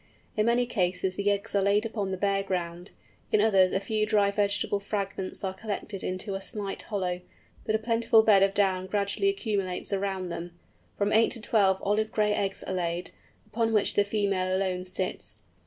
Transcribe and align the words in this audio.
In 0.35 0.47
many 0.47 0.65
cases 0.65 1.15
the 1.15 1.29
eggs 1.29 1.53
are 1.53 1.61
laid 1.61 1.85
upon 1.85 2.09
the 2.09 2.17
bare 2.17 2.41
ground, 2.41 2.89
in 3.31 3.39
others 3.39 3.71
a 3.71 3.79
few 3.79 4.07
dry 4.07 4.31
vegetable 4.31 4.79
fragments 4.79 5.43
are 5.43 5.53
collected 5.53 6.01
into 6.03 6.33
a 6.33 6.41
slight 6.41 6.81
hollow, 6.81 7.21
but 7.67 7.75
a 7.75 7.77
plentiful 7.77 8.23
bed 8.23 8.41
of 8.41 8.55
down 8.55 8.87
gradually 8.87 9.29
accumulates 9.29 9.93
around 9.93 10.29
them. 10.29 10.57
From 10.97 11.13
eight 11.13 11.33
to 11.33 11.39
twelve 11.39 11.79
olive 11.83 12.11
gray 12.11 12.33
eggs 12.33 12.63
are 12.63 12.73
laid, 12.73 13.11
upon 13.45 13.73
which 13.73 13.93
the 13.93 14.03
female 14.03 14.57
alone 14.57 14.85
sits. 14.85 15.37